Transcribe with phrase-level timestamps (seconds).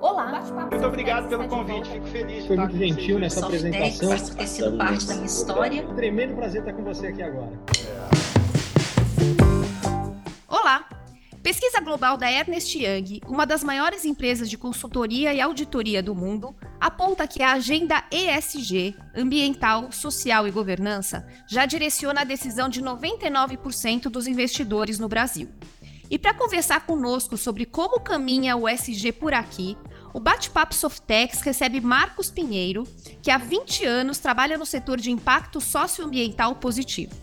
[0.00, 2.46] Olá, muito obrigado pelo convite, fico feliz.
[2.46, 4.16] Foi muito gentil nessa apresentação.
[4.16, 5.86] Por ter sido parte da minha história.
[5.86, 7.52] Um tremendo prazer estar com você aqui agora.
[10.48, 10.88] Olá!
[11.42, 16.54] Pesquisa global da Ernest Young, uma das maiores empresas de consultoria e auditoria do mundo,
[16.80, 24.04] aponta que a agenda ESG, ambiental, social e governança, já direciona a decisão de 99%
[24.04, 25.50] dos investidores no Brasil.
[26.10, 29.78] E para conversar conosco sobre como caminha o ESG por aqui,
[30.12, 32.82] o Bate-Papo Softex recebe Marcos Pinheiro,
[33.22, 37.14] que há 20 anos trabalha no setor de impacto socioambiental positivo.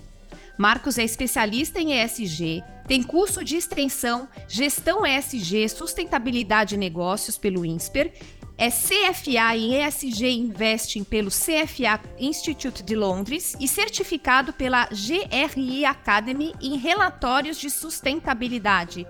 [0.58, 7.66] Marcos é especialista em ESG, tem curso de extensão Gestão ESG Sustentabilidade e Negócios pelo
[7.66, 8.14] INSPER,
[8.58, 16.54] é CFA em ESG Investing pelo CFA Institute de Londres e certificado pela GRI Academy
[16.60, 19.06] em relatórios de sustentabilidade.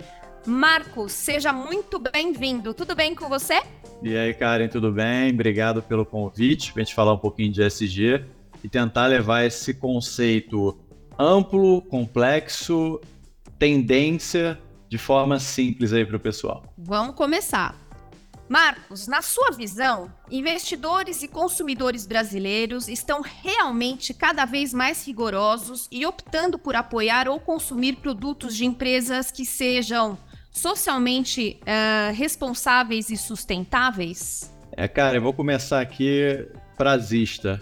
[0.46, 2.74] Marcos, seja muito bem-vindo.
[2.74, 3.62] Tudo bem com você?
[4.04, 5.32] E aí, Karen, tudo bem?
[5.34, 8.26] Obrigado pelo convite para a gente falar um pouquinho de ESG
[8.64, 10.78] e tentar levar esse conceito
[11.18, 13.00] amplo, complexo,
[13.58, 16.64] tendência de forma simples aí para o pessoal.
[16.78, 17.87] Vamos começar.
[18.50, 26.06] Marcos, na sua visão, investidores e consumidores brasileiros estão realmente cada vez mais rigorosos e
[26.06, 30.18] optando por apoiar ou consumir produtos de empresas que sejam
[30.50, 34.54] socialmente uh, responsáveis e sustentáveis?
[34.72, 37.62] É, cara, eu vou começar aqui prazista.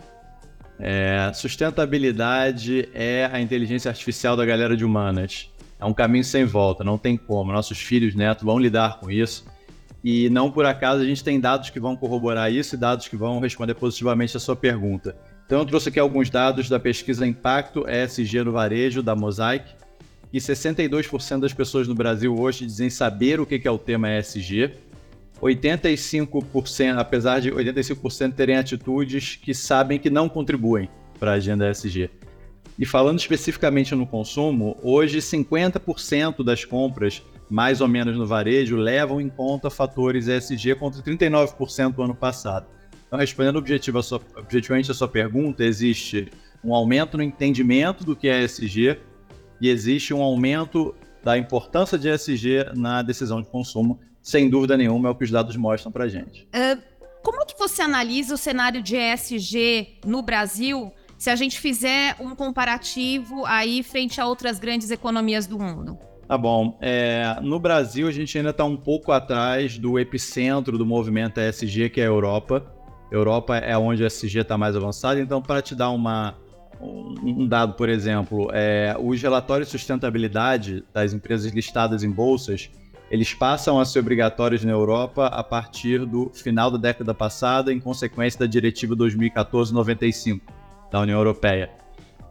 [0.77, 5.49] É, sustentabilidade é a inteligência artificial da galera de humanas.
[5.79, 7.51] É um caminho sem volta, não tem como.
[7.51, 9.45] Nossos filhos, netos vão lidar com isso.
[10.07, 13.17] E não por acaso a gente tem dados que vão corroborar isso e dados que
[13.17, 15.17] vão responder positivamente a sua pergunta.
[15.47, 19.65] Então eu trouxe aqui alguns dados da pesquisa Impacto ESG no Varejo, da Mosaic,
[20.31, 24.73] e 62% das pessoas no Brasil hoje dizem saber o que é o tema ESG.
[25.41, 30.87] 85%, apesar de 85% terem atitudes que sabem que não contribuem
[31.19, 32.11] para a agenda ESG.
[32.77, 39.21] E falando especificamente no consumo, hoje 50% das compras, mais ou menos no varejo, levam
[39.21, 42.67] em conta fatores ESG contra 39% do ano passado.
[43.07, 43.63] Então, respondendo
[44.03, 46.31] sua, objetivamente a sua pergunta, existe
[46.63, 48.99] um aumento no entendimento do que é ESG
[49.61, 55.09] e existe um aumento da importância de ESG na decisão de consumo, sem dúvida nenhuma,
[55.09, 56.47] é o que os dados mostram para a gente.
[56.47, 56.81] Uh,
[57.23, 62.35] como que você analisa o cenário de ESG no Brasil se a gente fizer um
[62.35, 65.97] comparativo aí frente a outras grandes economias do mundo?
[66.27, 66.77] Tá bom.
[66.81, 71.89] É, no Brasil, a gente ainda está um pouco atrás do epicentro do movimento ESG,
[71.89, 72.65] que é a Europa.
[73.11, 75.19] Europa é onde o ESG está mais avançado.
[75.19, 76.35] Então, para te dar uma,
[76.81, 82.71] um dado, por exemplo, é, os relatórios de sustentabilidade das empresas listadas em bolsas,
[83.11, 87.79] eles passam a ser obrigatórios na Europa a partir do final da década passada, em
[87.79, 90.41] consequência da Diretiva 2014-95
[90.91, 91.84] da União Europeia.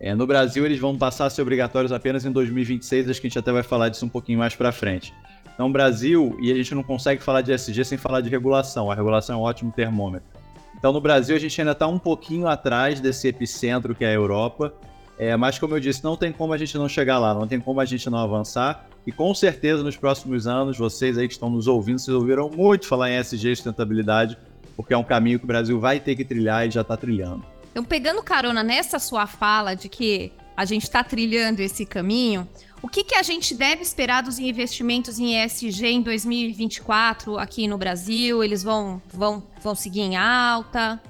[0.05, 3.31] É, no Brasil, eles vão passar a ser obrigatórios apenas em 2026, acho que a
[3.31, 5.15] gente até vai falar disso um pouquinho mais para frente.
[5.55, 8.95] Então, Brasil, e a gente não consegue falar de SG sem falar de regulação, a
[8.95, 10.29] regulação é um ótimo termômetro.
[10.77, 14.13] Então, no Brasil, a gente ainda está um pouquinho atrás desse epicentro que é a
[14.13, 14.75] Europa,
[15.19, 17.59] é, mas, como eu disse, não tem como a gente não chegar lá, não tem
[17.59, 18.87] como a gente não avançar.
[19.07, 22.87] E com certeza, nos próximos anos, vocês aí que estão nos ouvindo, vocês ouviram muito
[22.87, 24.37] falar em SG e sustentabilidade,
[24.77, 27.54] porque é um caminho que o Brasil vai ter que trilhar e já está trilhando.
[27.75, 32.47] Então, pegando carona nessa sua fala de que a gente está trilhando esse caminho,
[32.81, 37.77] o que, que a gente deve esperar dos investimentos em ESG em 2024 aqui no
[37.77, 38.45] Brasil?
[38.45, 41.03] Eles vão, vão, vão seguir em alta?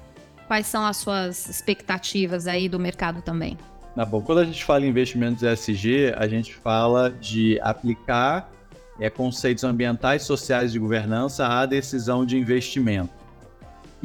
[0.47, 3.59] Quais são as suas expectativas aí do mercado também?
[3.95, 8.51] Tá bom, quando a gente fala em investimentos ESG, a gente fala de aplicar
[8.99, 13.24] é, conceitos ambientais, sociais de governança à decisão de investimento.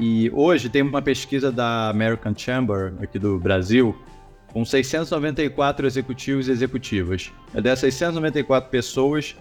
[0.03, 3.95] E hoje tem uma pesquisa da American Chamber, aqui do Brasil,
[4.51, 7.31] com 694 executivos e executivas.
[7.53, 9.37] Dessas 694 pessoas,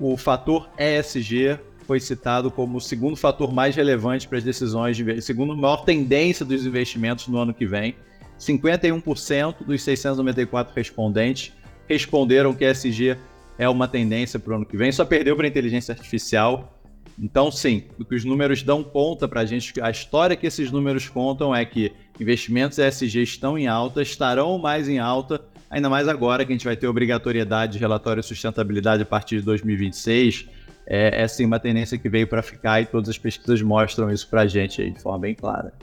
[0.00, 5.22] o fator ESG foi citado como o segundo fator mais relevante para as decisões, de,
[5.22, 7.94] segundo maior tendência dos investimentos no ano que vem.
[8.36, 11.52] 51% dos 694 respondentes
[11.86, 13.16] responderam que ESG
[13.56, 16.79] é uma tendência para o ano que vem, só perdeu para a inteligência artificial
[17.22, 20.70] então, sim, o que os números dão conta para a gente, a história que esses
[20.70, 26.08] números contam é que investimentos ESG estão em alta, estarão mais em alta, ainda mais
[26.08, 30.48] agora que a gente vai ter obrigatoriedade de relatório de sustentabilidade a partir de 2026.
[30.86, 34.26] É, é sim uma tendência que veio para ficar e todas as pesquisas mostram isso
[34.26, 35.74] para a gente aí de forma bem clara.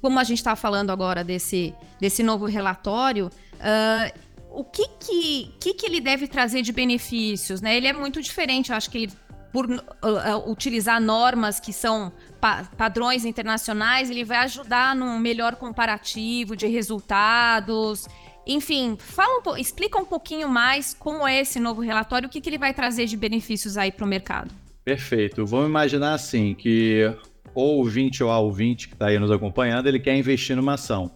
[0.00, 5.74] Como a gente está falando agora desse, desse novo relatório, uh, o que que, que
[5.74, 7.60] que ele deve trazer de benefícios?
[7.60, 7.76] Né?
[7.76, 9.12] Ele é muito diferente, eu acho que ele
[9.56, 16.54] por uh, utilizar normas que são pa padrões internacionais, ele vai ajudar num melhor comparativo
[16.54, 18.06] de resultados.
[18.46, 22.50] Enfim, fala um explica um pouquinho mais como é esse novo relatório, o que, que
[22.50, 24.50] ele vai trazer de benefícios aí para o mercado.
[24.84, 25.46] Perfeito.
[25.46, 27.10] Vamos imaginar assim que
[27.54, 30.74] ou o 20 ou a ouvinte que está aí nos acompanhando, ele quer investir numa
[30.74, 31.10] ação.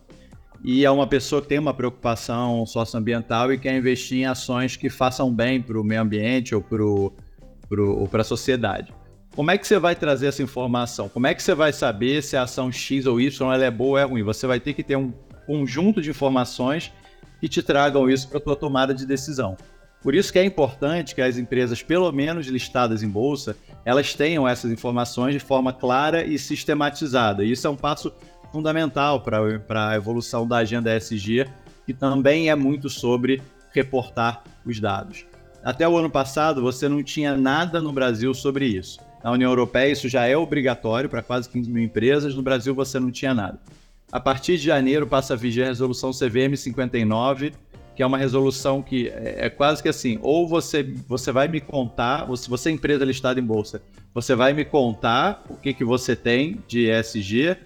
[0.65, 4.89] E é uma pessoa que tem uma preocupação socioambiental e quer investir em ações que
[4.89, 6.83] façam bem para o meio ambiente ou para
[8.21, 8.93] a sociedade.
[9.35, 11.09] Como é que você vai trazer essa informação?
[11.09, 13.91] Como é que você vai saber se a ação X ou Y ela é boa
[13.91, 14.23] ou é ruim?
[14.25, 15.13] Você vai ter que ter um
[15.47, 16.93] conjunto de informações
[17.41, 19.57] que te tragam isso para a tua tomada de decisão.
[20.03, 24.49] Por isso que é importante que as empresas, pelo menos listadas em bolsa, elas tenham
[24.49, 27.45] essas informações de forma clara e sistematizada.
[27.45, 28.13] Isso é um passo
[28.51, 31.47] fundamental para a evolução da agenda ESG,
[31.87, 33.43] que também é muito sobre
[33.73, 35.25] reportar os dados.
[35.63, 38.99] Até o ano passado, você não tinha nada no Brasil sobre isso.
[39.23, 42.99] Na União Europeia, isso já é obrigatório para quase 15 mil empresas, no Brasil, você
[42.99, 43.59] não tinha nada.
[44.11, 47.53] A partir de janeiro, passa a vigir a resolução CVM 59,
[47.95, 51.61] que é uma resolução que é, é, quase que assim, ou você, você vai me
[51.61, 53.83] contar, ou se você é empresa listada em bolsa,
[54.15, 57.59] você vai me contar o que, que você tem de ESG,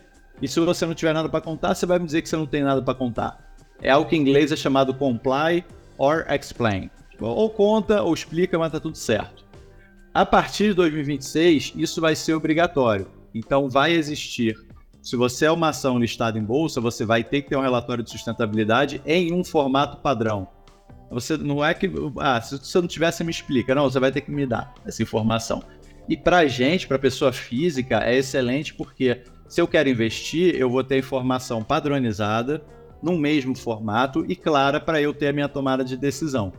[0.42, 2.46] e se você não tiver nada para contar, você vai me dizer que você não
[2.46, 3.54] tem nada para contar.
[3.80, 5.64] É algo que em inglês é chamado comply
[5.96, 6.90] or explain.
[7.20, 9.44] Ou conta ou explica, mas tá tudo certo.
[10.12, 13.06] A partir de 2026, isso vai ser obrigatório.
[13.34, 14.56] Então vai existir
[15.04, 18.02] se você é uma ação listada em bolsa, você vai ter que ter um relatório
[18.02, 20.48] de sustentabilidade em um formato padrão.
[21.10, 23.74] Você não é que, ah, se você não tivesse, me explica.
[23.74, 25.62] Não, você vai ter que me dar essa informação.
[26.08, 30.70] E para a gente, para pessoa física, é excelente porque se eu quero investir, eu
[30.70, 32.64] vou ter informação padronizada,
[33.02, 36.50] no mesmo formato e clara para eu ter a minha tomada de decisão.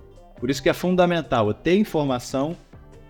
[0.46, 2.56] Por isso que é fundamental ter informação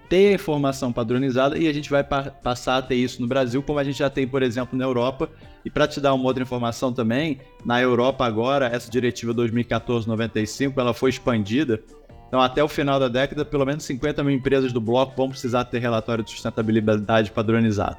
[0.07, 3.77] ter informação padronizada e a gente vai pa passar a ter isso no Brasil, como
[3.77, 5.29] a gente já tem, por exemplo, na Europa.
[5.65, 10.93] E para te dar uma outra informação também, na Europa agora, essa diretiva 2014-95, ela
[10.93, 11.81] foi expandida.
[12.29, 15.65] Então, até o final da década, pelo menos 50 mil empresas do bloco vão precisar
[15.65, 17.97] ter relatório de sustentabilidade padronizado.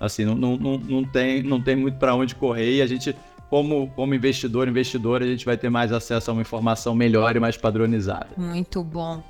[0.00, 3.14] Assim, não, não, não, não tem, não tem muito para onde correr e a gente,
[3.50, 7.40] como, como investidor, investidora, a gente vai ter mais acesso a uma informação melhor e
[7.40, 8.28] mais padronizada.
[8.36, 9.22] Muito bom.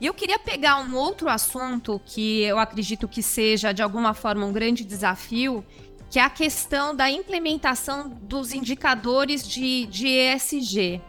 [0.00, 4.44] E eu queria pegar um outro assunto que eu acredito que seja, de alguma forma,
[4.46, 5.64] um grande desafio,
[6.10, 11.00] que é a questão da implementação dos indicadores de, de ESG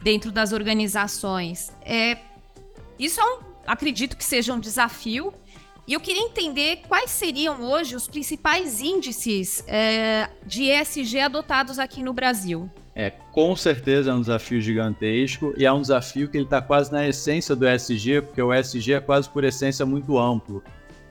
[0.00, 1.72] dentro das organizações.
[1.82, 2.18] É,
[2.98, 5.34] isso é um, acredito que seja um desafio.
[5.88, 12.02] E eu queria entender quais seriam hoje os principais índices é, de ESG adotados aqui
[12.02, 12.70] no Brasil.
[12.94, 16.92] É, com certeza é um desafio gigantesco e é um desafio que ele está quase
[16.92, 20.62] na essência do ESG, porque o ESG é quase por essência muito amplo.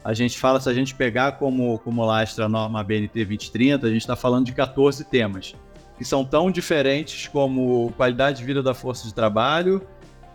[0.03, 3.89] A gente fala, se a gente pegar como, como lastra a norma BNT 2030, a
[3.89, 5.56] gente está falando de 14 temas,
[5.97, 9.81] que são tão diferentes como qualidade de vida da força de trabalho,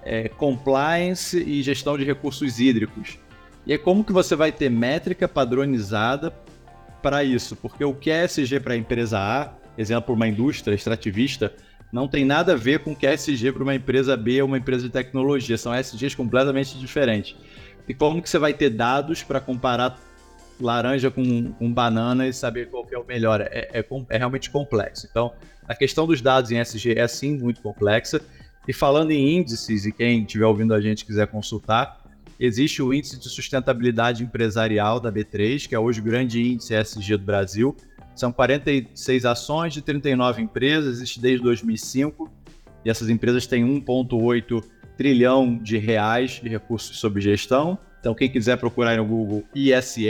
[0.02, 3.22] é, compliance e gestão de recursos hídricos.
[3.66, 6.32] E é como que você vai ter métrica padronizada
[7.00, 11.52] para isso, porque o que é ESG para a empresa A exemplo, uma indústria extrativista,
[11.92, 14.48] não tem nada a ver com o que é SG para uma empresa B ou
[14.48, 15.58] uma empresa de tecnologia.
[15.58, 17.36] São SGs completamente diferentes.
[17.86, 19.98] E como que você vai ter dados para comparar
[20.60, 23.40] laranja com, com, banana e saber qual é o melhor?
[23.40, 25.06] É, é, é, realmente complexo.
[25.10, 25.32] Então,
[25.68, 28.20] a questão dos dados em SG é sim muito complexa.
[28.66, 32.00] E falando em índices, e quem estiver ouvindo a gente quiser consultar,
[32.38, 37.16] existe o índice de sustentabilidade empresarial da B3, que é hoje o grande índice SG
[37.16, 37.76] do Brasil
[38.14, 42.30] são 46 ações de 39 empresas, existe desde 2005,
[42.84, 44.62] e essas empresas têm 1,8
[44.96, 47.78] trilhão de reais de recursos sob gestão.
[48.00, 50.06] Então, quem quiser procurar no Google ISE,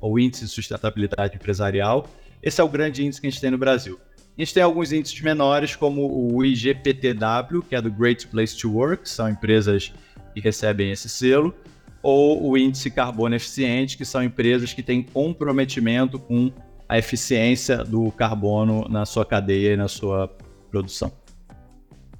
[0.00, 2.08] ou Índice de Sustentabilidade Empresarial,
[2.42, 3.98] esse é o grande índice que a gente tem no Brasil.
[4.36, 8.70] A gente tem alguns índices menores, como o IGPTW, que é do Great Place to
[8.70, 9.92] Work, são empresas
[10.34, 11.54] que recebem esse selo,
[12.02, 16.52] ou o índice carbono eficiente, que são empresas que têm comprometimento com
[16.86, 20.28] a eficiência do carbono na sua cadeia e na sua
[20.70, 21.10] produção.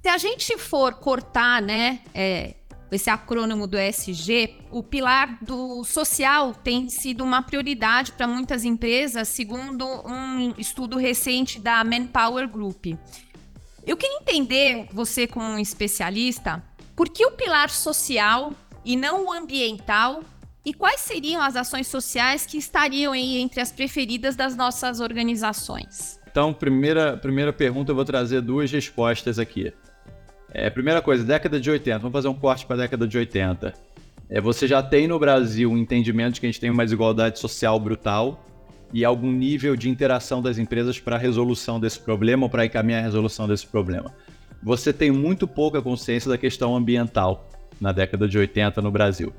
[0.02, 2.54] Se a gente for cortar, né, é,
[2.90, 9.28] esse acrônimo do ESG, o pilar do social tem sido uma prioridade para muitas empresas,
[9.28, 12.86] segundo um estudo recente da Manpower Group.
[13.86, 16.62] Eu queria entender, você como um especialista,
[16.96, 18.52] por que o pilar social
[18.84, 20.22] e não o ambiental
[20.64, 26.18] e quais seriam as ações sociais que estariam aí entre as preferidas das nossas organizações?
[26.30, 29.72] Então, primeira, primeira pergunta, eu vou trazer duas respostas aqui.
[30.50, 33.74] É, primeira coisa, década de 80, vamos fazer um corte para a década de 80.
[34.30, 37.38] É, você já tem no Brasil um entendimento de que a gente tem uma desigualdade
[37.38, 38.44] social brutal
[38.92, 43.00] e algum nível de interação das empresas para a resolução desse problema ou para encaminhar
[43.00, 44.14] a resolução desse problema.
[44.64, 47.46] Você tem muito pouca consciência da questão ambiental
[47.78, 49.30] na década de 80 no Brasil.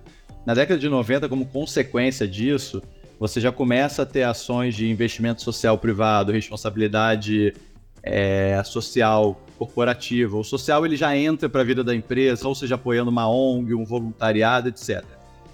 [0.46, 2.79] Na década de 90, como consequência disso,
[3.20, 7.55] você já começa a ter ações de investimento social privado, responsabilidade
[8.03, 10.38] é, social corporativa.
[10.38, 13.74] O social ele já entra para a vida da empresa, ou seja, apoiando uma ONG,
[13.74, 15.03] um voluntariado, etc.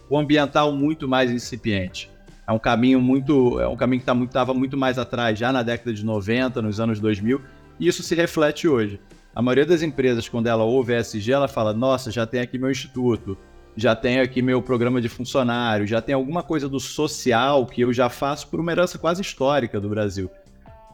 [0.10, 2.12] O ambiental muito mais incipiente.
[2.46, 5.54] É um caminho muito, é um caminho que tá muito, estava muito mais atrás, já
[5.54, 7.40] na década de 90, nos anos 2000,
[7.80, 9.00] e isso se reflete hoje.
[9.34, 12.70] A maioria das empresas, quando ela ouve ESG, ela fala: Nossa, já tem aqui meu
[12.70, 13.38] instituto,
[13.76, 17.94] já tenho aqui meu programa de funcionário, já tem alguma coisa do social que eu
[17.94, 20.30] já faço por uma herança quase histórica do Brasil.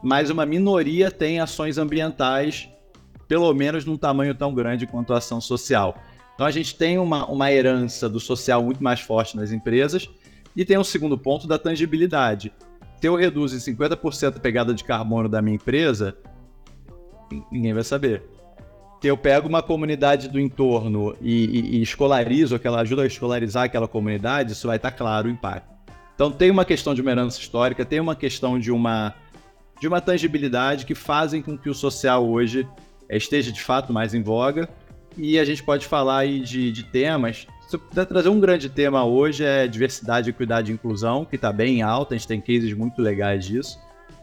[0.02, 2.68] Mas uma minoria tem ações ambientais,
[3.26, 5.96] pelo menos num tamanho tão grande quanto a ação social.
[6.34, 10.08] Então a gente tem uma, uma herança do social muito mais forte nas empresas
[10.54, 12.52] e tem um segundo ponto da tangibilidade.
[13.00, 16.16] Se eu reduzo em 50% a pegada de carbono da minha empresa,
[17.50, 18.22] ninguém vai saber
[19.06, 24.52] eu pego uma comunidade do entorno e, e, e escolarizo, ajuda a escolarizar aquela comunidade,
[24.52, 25.68] isso vai estar claro o impacto.
[26.14, 29.14] Então tem uma questão de uma herança histórica, tem uma questão de uma
[29.80, 32.66] de uma tangibilidade que fazem com que o social hoje
[33.08, 34.68] esteja de fato mais em voga.
[35.16, 37.46] E a gente pode falar aí de, de temas.
[37.68, 41.52] Se eu puder trazer um grande tema hoje é diversidade, equidade e inclusão, que está
[41.52, 43.78] bem alta, a gente tem cases muito legais disso.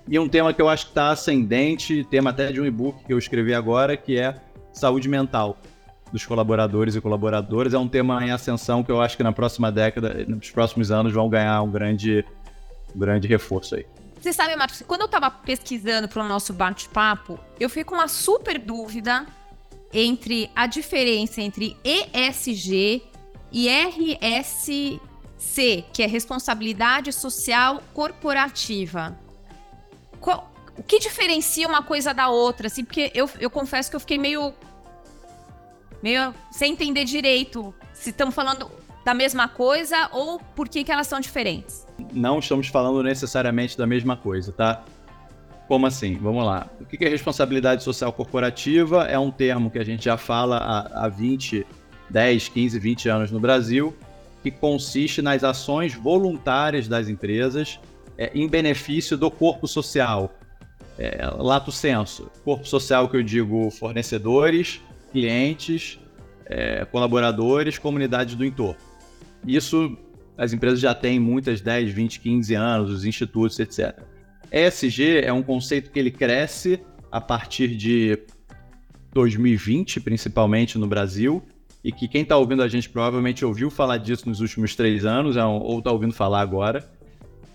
[0.07, 3.11] E um tema que eu acho que está ascendente, tema até de um e-book que
[3.11, 4.35] eu escrevi agora, que é
[4.71, 5.57] saúde mental
[6.11, 7.73] dos colaboradores e colaboradoras.
[7.73, 11.11] É um tema em ascensão que eu acho que na próxima década, nos próximos anos,
[11.11, 12.23] vão ganhar um grande,
[12.95, 13.85] grande reforço aí.
[14.21, 18.07] Você sabe, Marcos, quando eu estava pesquisando para o nosso bate-papo, eu fiquei com uma
[18.07, 19.25] super dúvida
[19.93, 23.03] entre a diferença entre ESG
[23.51, 24.99] e RSC,
[25.93, 29.24] que é responsabilidade social corporativa.
[30.19, 33.99] Qual, o que diferencia uma coisa da outra, assim, porque eu, eu confesso que eu
[33.99, 34.53] fiquei meio.
[36.01, 38.69] meio sem entender direito se estamos falando
[39.03, 41.85] da mesma coisa ou por que, que elas são diferentes.
[42.11, 44.83] Não estamos falando necessariamente da mesma coisa, tá?
[45.67, 46.15] Como assim?
[46.17, 46.67] Vamos lá.
[46.79, 49.05] O que é responsabilidade social corporativa?
[49.05, 51.65] É um termo que a gente já fala há, há 20,
[52.09, 53.95] 10, 15, 20 anos no Brasil,
[54.43, 57.79] que consiste nas ações voluntárias das empresas
[58.17, 60.33] é, em benefício do corpo social,
[60.97, 64.81] é, lato senso, corpo social que eu digo fornecedores,
[65.11, 65.99] clientes,
[66.45, 68.79] é, colaboradores, comunidades do entorno.
[69.45, 69.97] Isso
[70.37, 73.97] as empresas já têm muitas 10, 20, 15 anos, os institutos, etc.
[74.51, 76.79] ESG é um conceito que ele cresce
[77.09, 78.19] a partir de
[79.13, 81.41] 2020, principalmente no Brasil,
[81.81, 85.37] e que quem está ouvindo a gente provavelmente ouviu falar disso nos últimos três anos,
[85.37, 86.83] é ou está ouvindo falar agora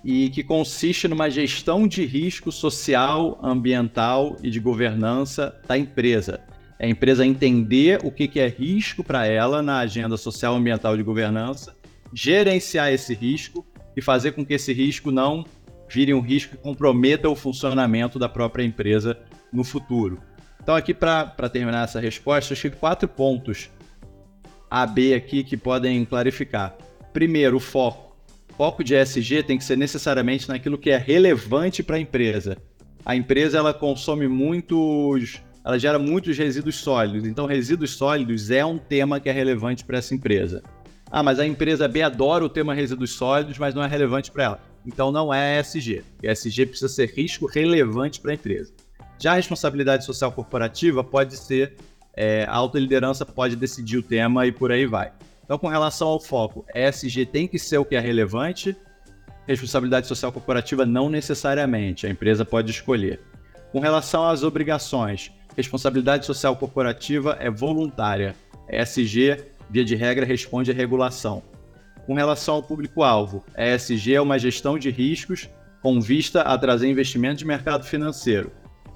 [0.04, 6.40] e que consiste numa gestão de risco social, ambiental e de governança da empresa.
[6.78, 10.98] É a empresa entender o que é risco para ela na agenda social, ambiental e
[10.98, 11.76] de governança,
[12.12, 15.44] gerenciar esse risco e fazer com que esse risco não
[15.88, 19.18] vire um risco que comprometa o funcionamento da própria empresa
[19.52, 20.18] no futuro.
[20.62, 23.70] Então, aqui para terminar essa resposta, eu achei quatro pontos
[24.70, 26.76] A, B aqui que podem clarificar.
[27.12, 28.09] Primeiro, o foco
[28.60, 32.58] foco de ESG tem que ser necessariamente naquilo que é relevante para a empresa.
[33.06, 37.26] A empresa ela consome muitos, ela gera muitos resíduos sólidos.
[37.26, 40.62] Então, resíduos sólidos é um tema que é relevante para essa empresa.
[41.10, 44.44] Ah, mas a empresa B adora o tema resíduos sólidos, mas não é relevante para
[44.44, 44.60] ela.
[44.84, 46.04] Então, não é ESG.
[46.22, 48.74] ESG precisa ser risco relevante para a empresa.
[49.18, 51.76] Já a responsabilidade social corporativa pode ser
[52.14, 55.12] é, a alta liderança pode decidir o tema e por aí vai.
[55.50, 58.76] Então, com relação ao foco, ESG tem que ser o que é relevante,
[59.48, 63.18] responsabilidade social corporativa não necessariamente, a empresa pode escolher.
[63.72, 68.36] Com relação às obrigações, responsabilidade social corporativa é voluntária.
[68.70, 71.42] ESG, via de regra, responde à regulação.
[72.06, 75.48] Com relação ao público-alvo, ESG é uma gestão de riscos
[75.82, 78.52] com vista a trazer investimento de mercado financeiro.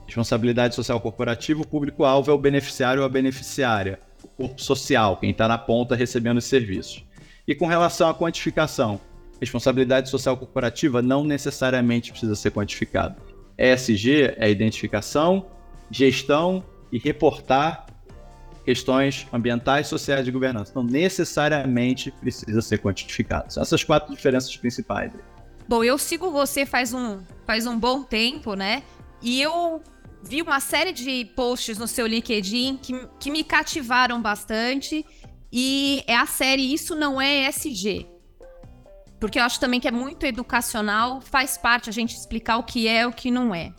[0.07, 3.99] Responsabilidade social corporativa, o público-alvo é o beneficiário ou a beneficiária
[4.37, 7.05] corpo social, quem está na ponta recebendo os serviços.
[7.47, 9.01] E com relação à quantificação,
[9.41, 13.17] responsabilidade social corporativa não necessariamente precisa ser quantificada.
[13.59, 15.47] ESG é identificação,
[15.91, 17.87] gestão e reportar
[18.65, 20.73] questões ambientais, sociais e de governança.
[20.75, 23.53] Não necessariamente precisa ser quantificado.
[23.53, 25.13] São essas quatro diferenças principais.
[25.69, 28.83] Bom, eu sigo você faz um, faz um bom tempo, né?
[29.23, 29.83] E eu
[30.27, 35.05] vi uma série de posts no seu LinkedIn que, que me cativaram bastante.
[35.53, 38.07] E é a série Isso Não É SG.
[39.21, 42.89] Porque eu acho também que é muito educacional, faz parte a gente explicar o que
[42.89, 43.73] é e o que não é.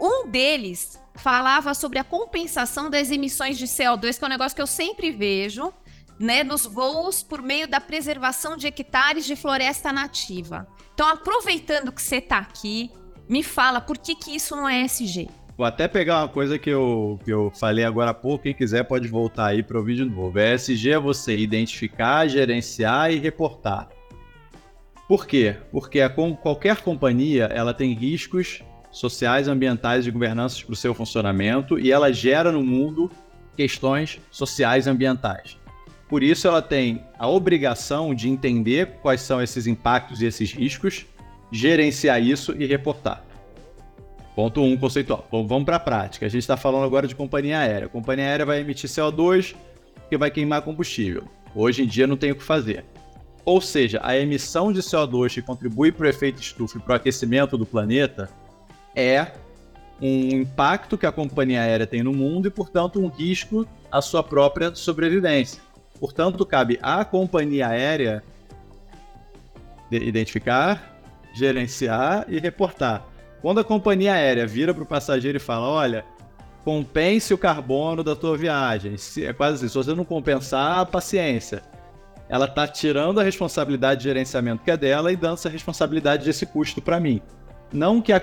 [0.00, 4.62] Um deles falava sobre a compensação das emissões de CO2, que é um negócio que
[4.62, 5.72] eu sempre vejo,
[6.18, 10.66] né, nos voos por meio da preservação de hectares de floresta nativa.
[10.94, 12.90] Então, aproveitando que você está aqui,
[13.28, 15.28] me fala por que, que isso não é SG.
[15.60, 18.44] Vou até pegar uma coisa que eu, que eu falei agora há pouco.
[18.44, 20.38] Quem quiser pode voltar aí para o vídeo novo.
[20.40, 23.90] ESG é você identificar, gerenciar e reportar.
[25.06, 25.56] Por quê?
[25.70, 31.78] Porque a, qualquer companhia ela tem riscos sociais, ambientais e governança para o seu funcionamento
[31.78, 33.10] e ela gera no mundo
[33.54, 35.58] questões sociais e ambientais.
[36.08, 41.04] Por isso, ela tem a obrigação de entender quais são esses impactos e esses riscos,
[41.52, 43.28] gerenciar isso e reportar.
[44.34, 45.26] Ponto 1 um, conceitual.
[45.30, 46.26] Bom, vamos para a prática.
[46.26, 47.86] A gente está falando agora de companhia aérea.
[47.86, 49.54] A companhia aérea vai emitir CO2
[50.08, 51.24] que vai queimar combustível.
[51.54, 52.84] Hoje em dia não tem o que fazer.
[53.44, 56.96] Ou seja, a emissão de CO2 que contribui para o efeito estufa e para o
[56.96, 58.28] aquecimento do planeta
[58.94, 59.32] é
[60.00, 64.22] um impacto que a companhia aérea tem no mundo e, portanto, um risco à sua
[64.22, 65.60] própria sobrevivência.
[65.98, 68.22] Portanto, cabe à companhia aérea
[69.90, 70.98] identificar,
[71.34, 73.06] gerenciar e reportar.
[73.42, 76.04] Quando a companhia aérea vira para o passageiro e fala: olha,
[76.64, 78.96] compense o carbono da tua viagem.
[78.96, 81.62] Se, é quase assim, se você não compensar, paciência.
[82.28, 86.46] Ela está tirando a responsabilidade de gerenciamento que é dela e dando essa responsabilidade desse
[86.46, 87.20] custo para mim.
[87.72, 88.20] Não que a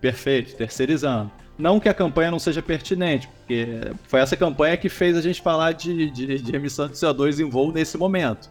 [0.00, 1.30] Perfeito, terceirizando.
[1.56, 3.66] Não que a campanha não seja pertinente, porque
[4.04, 7.48] foi essa campanha que fez a gente falar de, de, de emissão de CO2 em
[7.50, 8.48] voo nesse momento.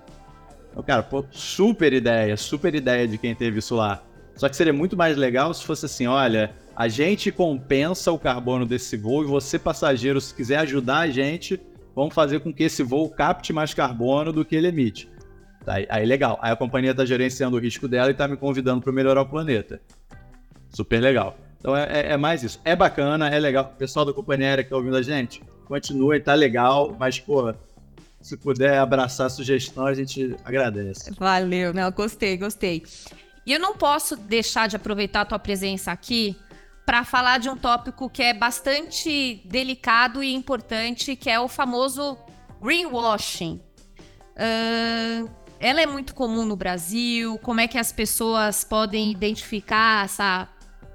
[0.71, 4.01] Então, cara, pô, super ideia, super ideia de quem teve isso lá.
[4.37, 8.65] Só que seria muito mais legal se fosse assim: olha, a gente compensa o carbono
[8.65, 11.59] desse voo e você, passageiro, se quiser ajudar a gente,
[11.95, 15.09] vamos fazer com que esse voo capte mais carbono do que ele emite.
[15.65, 16.39] Aí, aí legal.
[16.41, 19.25] Aí a companhia está gerenciando o risco dela e está me convidando para melhorar o
[19.25, 19.81] planeta.
[20.69, 21.37] Super legal.
[21.59, 22.61] Então é, é, é, mais isso.
[22.63, 23.71] É bacana, é legal.
[23.73, 27.53] O pessoal da companhia aérea que está ouvindo a gente, continue, tá legal, mas, pô,
[28.21, 31.11] se puder abraçar a sugestão, a gente agradece.
[31.17, 31.89] Valeu, né?
[31.91, 32.83] Gostei, gostei.
[33.47, 36.35] E eu não posso deixar de aproveitar a tua presença aqui
[36.85, 42.17] para falar de um tópico que é bastante delicado e importante, que é o famoso
[42.61, 43.61] greenwashing.
[44.35, 45.29] Uh,
[45.61, 47.37] ela é muito comum no Brasil.
[47.37, 50.49] Como é que as pessoas podem identificar essa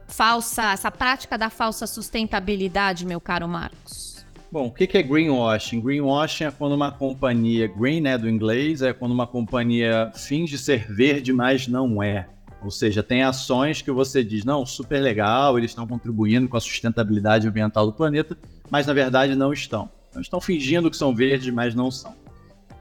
[0.07, 4.27] falsa, essa prática da falsa sustentabilidade, meu caro Marcos?
[4.51, 5.81] Bom, o que é greenwashing?
[5.81, 10.93] Greenwashing é quando uma companhia, green né, do inglês, é quando uma companhia finge ser
[10.93, 12.29] verde, mas não é.
[12.65, 16.61] Ou seja, tem ações que você diz, não, super legal, eles estão contribuindo com a
[16.61, 18.37] sustentabilidade ambiental do planeta,
[18.71, 19.91] mas na verdade não estão.
[20.11, 22.15] Então, estão fingindo que são verdes, mas não são.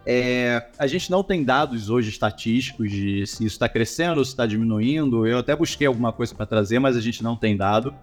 [0.05, 4.45] É, a gente não tem dados hoje estatísticos de se isso está crescendo se está
[4.45, 5.27] diminuindo.
[5.27, 7.93] Eu até busquei alguma coisa para trazer, mas a gente não tem dado.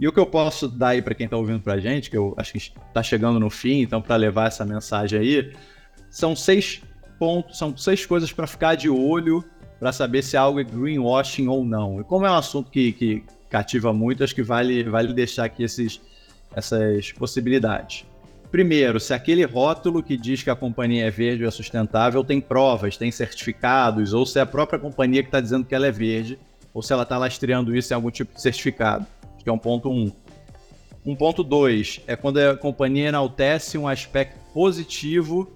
[0.00, 2.16] E o que eu posso dar aí para quem está ouvindo para a gente, que
[2.16, 5.52] eu acho que está chegando no fim, então para levar essa mensagem aí,
[6.10, 6.82] são seis
[7.18, 9.44] pontos, são seis coisas para ficar de olho
[9.82, 12.00] para saber se algo é greenwashing ou não.
[12.00, 15.64] E como é um assunto que, que cativa muito, acho que vale, vale deixar aqui
[15.64, 16.00] esses,
[16.54, 18.06] essas possibilidades.
[18.48, 22.40] Primeiro, se aquele rótulo que diz que a companhia é verde ou é sustentável tem
[22.40, 25.90] provas, tem certificados, ou se é a própria companhia que está dizendo que ela é
[25.90, 26.38] verde,
[26.72, 29.04] ou se ela está lastreando isso em algum tipo de certificado.
[29.34, 30.12] Acho que é um ponto um.
[31.04, 35.50] Um ponto dois é quando a companhia enaltece um aspecto positivo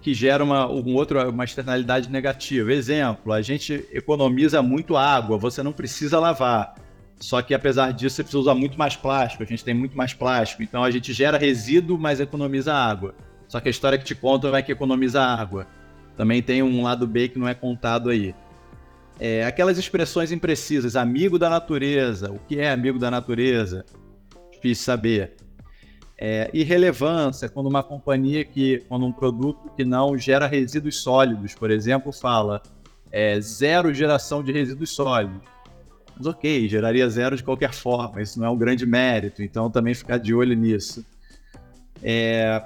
[0.00, 2.72] que gera uma, um outro, uma externalidade negativa.
[2.72, 6.74] Exemplo, a gente economiza muito água, você não precisa lavar.
[7.20, 10.14] Só que apesar disso, você precisa usar muito mais plástico, a gente tem muito mais
[10.14, 10.62] plástico.
[10.62, 13.14] Então a gente gera resíduo, mas economiza água.
[13.48, 15.66] Só que a história que te conta é que economiza água.
[16.16, 18.34] Também tem um lado B que não é contado aí.
[19.18, 22.30] É, aquelas expressões imprecisas, amigo da natureza.
[22.30, 23.84] O que é amigo da natureza?
[24.52, 25.36] Difícil saber.
[26.20, 31.70] É, irrelevância, quando uma companhia que, quando um produto que não gera resíduos sólidos, por
[31.70, 32.60] exemplo, fala
[33.12, 35.40] é, zero geração de resíduos sólidos.
[36.16, 39.94] Mas ok, geraria zero de qualquer forma, isso não é um grande mérito, então também
[39.94, 41.06] ficar de olho nisso.
[42.02, 42.64] É,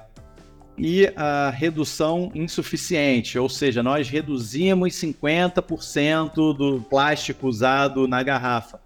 [0.75, 8.82] e a redução insuficiente, ou seja, nós reduzimos 50% do plástico usado na garrafa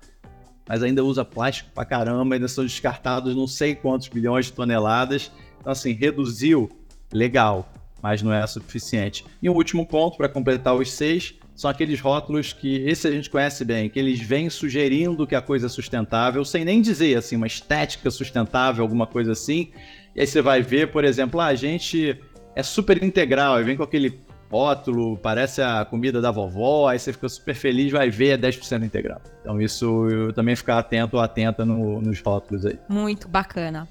[0.67, 5.31] mas ainda usa plástico pra caramba, ainda são descartados não sei quantos bilhões de toneladas.
[5.59, 6.69] Então, assim, reduziu,
[7.11, 9.25] legal, mas não é suficiente.
[9.41, 13.29] E o último ponto, para completar os seis, são aqueles rótulos que, esse a gente
[13.29, 17.35] conhece bem, que eles vêm sugerindo que a coisa é sustentável, sem nem dizer, assim,
[17.35, 19.71] uma estética sustentável, alguma coisa assim.
[20.15, 22.15] E aí você vai ver, por exemplo, ah, a gente
[22.55, 27.11] é super integral, aí vem com aquele rótulo, parece a comida da vovó, aí você
[27.11, 29.21] fica super feliz, vai ver, é 10% integral.
[29.41, 32.79] Então isso eu também ficar atento ou atenta no, nos rótulos aí.
[32.89, 33.87] Muito bacana.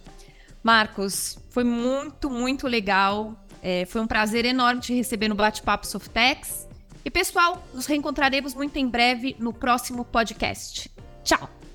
[0.62, 3.35] Marcos, foi muito, muito legal.
[3.62, 6.69] É, foi um prazer enorme te receber no Bate-Papo Softex.
[7.05, 10.90] E pessoal, nos reencontraremos muito em breve no próximo podcast.
[11.23, 11.65] Tchau!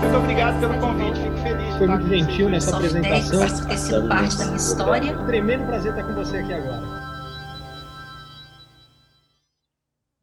[0.00, 1.76] Muito obrigado pelo convite, fico feliz.
[1.76, 3.48] Foi muito gentil nessa apresentação.
[3.76, 5.16] sido parte da minha história.
[5.26, 6.93] Tremendo prazer estar com você aqui agora.